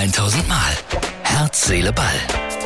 [0.00, 0.56] 1000 Mal.
[1.24, 2.06] Herz, Seele, Ball.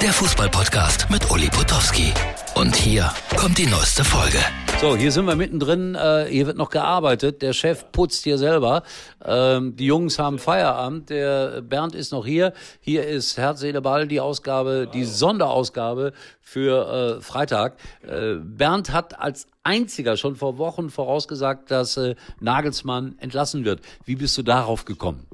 [0.00, 2.12] Der Fußballpodcast mit Uli Potowski.
[2.54, 4.38] Und hier kommt die neueste Folge.
[4.80, 5.96] So, hier sind wir mittendrin.
[5.96, 7.42] Äh, hier wird noch gearbeitet.
[7.42, 8.84] Der Chef putzt hier selber.
[9.24, 11.10] Ähm, die Jungs haben Feierabend.
[11.10, 12.52] Der Bernd ist noch hier.
[12.78, 17.78] Hier ist Herz, Seele, Ball, die Ausgabe, die Sonderausgabe für äh, Freitag.
[18.06, 23.80] Äh, Bernd hat als einziger schon vor Wochen vorausgesagt, dass äh, Nagelsmann entlassen wird.
[24.04, 25.26] Wie bist du darauf gekommen?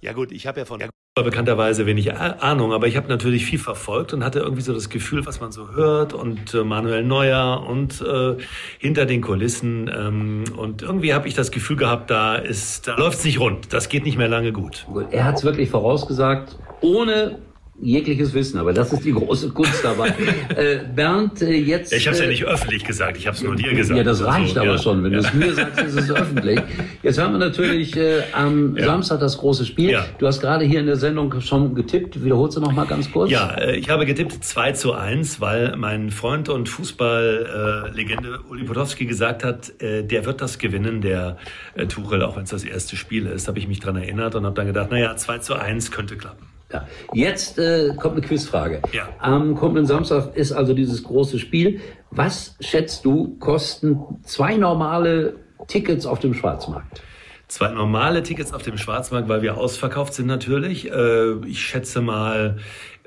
[0.00, 0.82] Ja gut, ich habe ja von
[1.22, 5.24] bekannterweise wenig Ahnung, aber ich habe natürlich viel verfolgt und hatte irgendwie so das Gefühl,
[5.26, 8.34] was man so hört und äh, Manuel Neuer und äh,
[8.80, 13.24] hinter den Kulissen ähm, und irgendwie habe ich das Gefühl gehabt, da ist, da läuft's
[13.24, 14.88] nicht rund, das geht nicht mehr lange gut.
[15.12, 17.38] Er hat es wirklich vorausgesagt, ohne
[17.80, 20.08] jegliches Wissen, aber das ist die große Kunst dabei.
[20.56, 21.92] äh, Bernd, äh, jetzt...
[21.92, 23.98] Ich habe es ja äh, nicht öffentlich gesagt, ich habe es nur dir gesagt.
[23.98, 24.78] Ja, das reicht Also, aber ja.
[24.78, 25.04] schon.
[25.04, 25.20] Wenn ja.
[25.20, 26.60] du es mir sagst, ist es öffentlich.
[27.02, 28.86] Jetzt haben wir natürlich äh, am Ja.
[28.86, 29.90] Samstag das große Spiel.
[29.90, 30.06] Ja.
[30.18, 32.24] Du hast gerade hier in der Sendung schon getippt.
[32.24, 33.30] Wiederholst du noch mal ganz kurz?
[33.30, 39.06] Ja, äh, ich habe getippt 2 zu 1, weil mein Freund und Fußballlegende Uli Potowski
[39.06, 41.38] gesagt hat, äh, der wird das gewinnen, der
[41.74, 43.48] äh, Tuchel, auch wenn es das erste Spiel ist.
[43.48, 46.53] Habe ich mich dran erinnert und habe dann gedacht, naja, 2 zu 1 könnte klappen.
[46.74, 46.88] Ja.
[47.12, 48.82] Jetzt äh, kommt eine Quizfrage.
[48.92, 49.08] Ja.
[49.20, 51.80] Am kommenden Samstag ist also dieses große Spiel.
[52.10, 55.36] Was schätzt du, kosten zwei normale
[55.68, 57.02] Tickets auf dem Schwarzmarkt?
[57.46, 60.90] Zwei normale Tickets auf dem Schwarzmarkt, weil wir ausverkauft sind natürlich.
[60.90, 62.56] Äh, ich schätze mal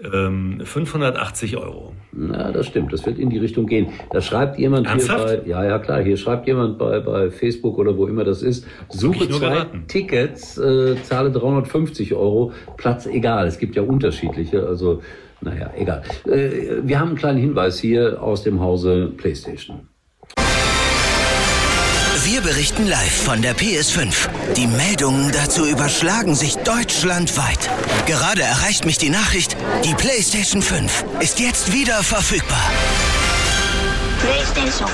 [0.03, 1.93] ähm, 580 Euro.
[2.11, 2.93] Na, das stimmt.
[2.93, 3.87] Das wird in die Richtung gehen.
[4.11, 5.29] Da schreibt jemand Ernsthaft?
[5.29, 6.01] hier bei, ja, ja, klar.
[6.01, 8.65] Hier schreibt jemand bei, bei Facebook oder wo immer das ist.
[8.89, 9.85] Suche zwei geraten.
[9.87, 12.51] Tickets, äh, zahle 350 Euro.
[12.77, 13.47] Platz egal.
[13.47, 14.65] Es gibt ja unterschiedliche.
[14.65, 15.01] Also,
[15.41, 16.03] naja, egal.
[16.25, 19.87] Äh, wir haben einen kleinen Hinweis hier aus dem Hause PlayStation.
[22.29, 24.27] Wir berichten live von der PS5.
[24.57, 27.69] Die Meldungen dazu überschlagen sich deutschlandweit.
[28.05, 32.69] Gerade erreicht mich die Nachricht, die PlayStation 5 ist jetzt wieder verfügbar.
[34.19, 34.89] PlayStation.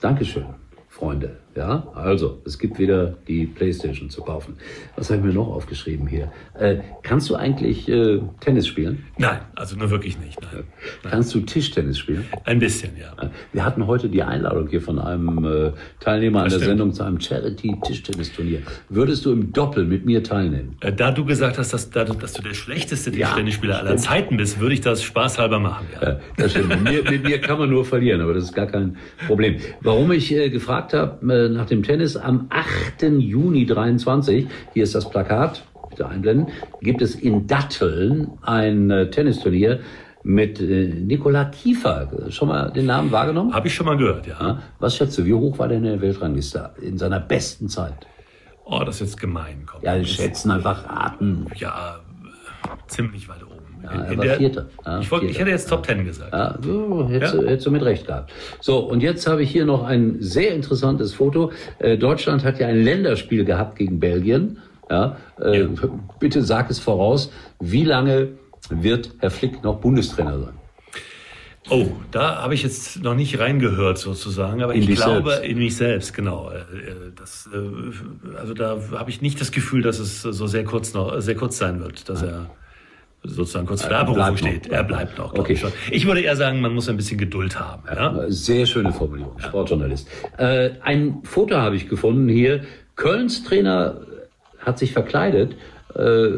[0.00, 0.46] Dankeschön,
[1.00, 1.36] Freunde.
[1.54, 4.56] Ja, also, es gibt wieder die Playstation zu kaufen.
[4.94, 6.30] Was habe ich mir noch aufgeschrieben hier?
[6.58, 9.04] Äh, kannst du eigentlich äh, Tennis spielen?
[9.16, 10.38] Nein, also nur wirklich nicht.
[10.42, 10.64] Nein.
[11.10, 12.26] Kannst du Tischtennis spielen?
[12.44, 13.30] Ein bisschen, ja.
[13.54, 16.68] Wir hatten heute die Einladung hier von einem äh, Teilnehmer an Das der stimmt.
[16.78, 18.60] Sendung zu einem Charity-Tischtennisturnier.
[18.90, 20.76] Würdest du im Doppel mit mir teilnehmen?
[20.80, 24.00] Äh, Da du gesagt hast, dass, dass du der schlechteste Ja, Tischtennisspieler aller stimmt.
[24.02, 25.86] Zeiten bist, würde ich das spaßhalber machen.
[26.02, 26.20] Ja.
[26.36, 26.68] Das stimmt.
[26.68, 28.96] mit, mir, mit mir kann man nur verlieren, aber das ist gar kein
[29.26, 29.56] Problem.
[29.80, 30.50] Warum ich äh,
[30.86, 33.02] gefragt habe äh, nach dem Tennis, am 8.
[33.18, 36.48] Juni 23, hier ist das Plakat, bitte einblenden,
[36.80, 39.80] gibt es in Datteln ein äh, Tennisturnier
[40.22, 42.08] mit äh, Nikola Kiefer.
[42.30, 43.54] Schon mal den Namen wahrgenommen?
[43.54, 44.60] Habe ich schon mal gehört, ja.
[44.78, 48.06] Was schätzt du, wie hoch war der in der Weltrangliste in seiner besten Zeit?
[48.64, 49.62] Oh, das ist jetzt gemein.
[49.66, 49.82] Komm.
[49.82, 51.46] Ja, schätzen einfach raten.
[51.56, 53.55] ja, äh, ziemlich weit oben.
[53.82, 54.66] Ja, er war Vierter.
[54.84, 55.40] Ja, ich, wollte, ich Vierter.
[55.40, 56.32] hätte jetzt Top Ten gesagt.
[56.32, 57.40] Ja, so, hättest, Ja.
[57.40, 58.32] Du, hättest du mit Recht gehabt.
[58.60, 61.52] So, und jetzt habe ich hier noch ein sehr interessantes Foto.
[61.78, 64.58] Äh, Deutschland hat ja ein Länderspiel gehabt gegen Belgien.
[64.90, 65.68] Ja, äh, Ja.
[66.20, 67.30] Bitte sag es voraus.
[67.60, 68.28] Wie lange
[68.70, 70.54] wird Herr Flick noch Bundestrainer sein?
[71.68, 75.48] Oh, da habe ich jetzt noch nicht reingehört sozusagen, aber In ich glaube selbst.
[75.50, 76.50] in mich selbst, genau.
[76.50, 80.62] Äh, äh, Das, äh, also da habe ich nicht das Gefühl, dass es so sehr
[80.62, 82.46] kurz noch sehr kurz sein wird, dass er
[83.26, 84.48] sozusagen kurz vor der Abberufung bleibt noch.
[84.50, 84.66] steht.
[84.72, 85.52] Er bleibt noch, Okay.
[85.54, 85.72] ich schon.
[85.90, 87.82] Ich würde eher sagen, man muss ein bisschen Geduld haben.
[87.86, 88.24] Ja?
[88.24, 90.08] Äh, Sehr schöne Formulierung, Sportjournalist.
[90.38, 92.62] Äh, ein Foto habe ich gefunden hier.
[92.96, 94.00] Kölns Trainer
[94.58, 95.56] hat sich verkleidet.
[95.94, 96.28] Äh,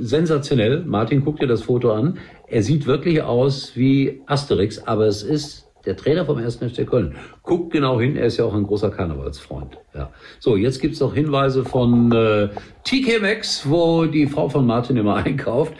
[0.00, 0.84] sensationell.
[0.86, 2.18] Martin, guck dir das Foto an.
[2.46, 6.56] Er sieht wirklich aus wie Asterix, aber es ist der Trainer vom 1.
[6.56, 7.14] FC Köln.
[7.42, 9.78] Guckt genau hin, er ist ja auch ein großer Karnevalsfreund.
[9.94, 10.10] Ja.
[10.38, 12.48] So, jetzt gibt's noch Hinweise von äh,
[12.84, 15.74] TK Maxx, wo die Frau von Martin immer einkauft.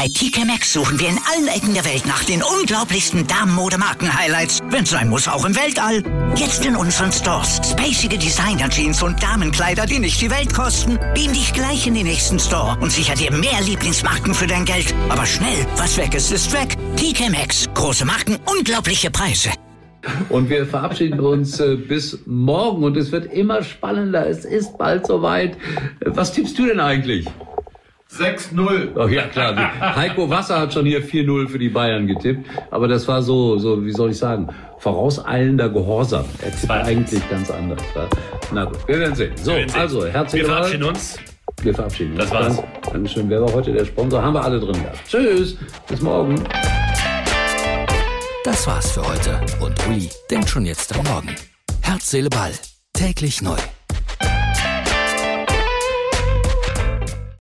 [0.00, 4.60] Bei TK Maxx suchen wir in allen Ecken der Welt nach den unglaublichsten Damenmodemarken-Highlights.
[4.70, 6.02] Wenn sein muss, auch im Weltall.
[6.36, 7.60] Jetzt in unseren Stores.
[7.70, 10.98] Spacige Designer-Jeans und Damenkleider, die nicht die Welt kosten.
[11.12, 14.94] Beam dich gleich in den nächsten Store und sicher dir mehr Lieblingsmarken für dein Geld.
[15.10, 16.78] Aber schnell, was weg ist, ist weg.
[16.96, 17.68] TK Maxx.
[17.74, 19.50] Große Marken, unglaubliche Preise.
[20.30, 24.26] Und wir verabschieden uns äh, bis morgen und es wird immer spannender.
[24.26, 25.56] Es ist bald soweit.
[26.00, 27.26] Äh, Was tippst du denn eigentlich?
[28.16, 28.96] 6-0.
[28.96, 29.54] Oh ja, klar.
[29.96, 32.48] Heiko Wasser hat schon hier 4-0 für die Bayern getippt.
[32.70, 34.48] Aber das war so, so, wie soll ich sagen,
[34.78, 36.24] vorauseilender Gehorsam.
[36.42, 37.80] Er tippt eigentlich ganz anders.
[37.94, 38.08] Ja?
[38.52, 39.32] Na gut, wir werden sehen.
[39.36, 39.80] So, Wir werden sehen.
[39.80, 40.58] also, herzlichen Wir Dank.
[40.66, 41.18] verabschieden uns.
[41.62, 42.20] Wir verabschieden uns.
[42.20, 42.56] Das war's.
[42.56, 43.30] Dank- Dankeschön.
[43.30, 44.22] Wer war heute der Sponsor?
[44.22, 44.98] Haben wir alle drin gehabt.
[45.08, 45.56] Tschüss.
[45.88, 46.42] Bis morgen.
[48.44, 49.38] Das war's für heute.
[49.60, 51.34] Und Uli denkt schon jetzt am Morgen.
[51.82, 52.52] Herz, Seele, Ball.
[52.92, 53.56] Täglich neu.